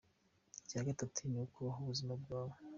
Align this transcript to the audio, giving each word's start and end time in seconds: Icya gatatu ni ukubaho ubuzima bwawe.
Icya 0.61 0.81
gatatu 0.87 1.19
ni 1.29 1.37
ukubaho 1.43 1.79
ubuzima 1.81 2.13
bwawe. 2.21 2.55